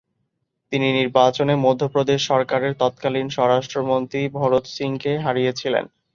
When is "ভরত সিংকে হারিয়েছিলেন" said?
4.37-5.85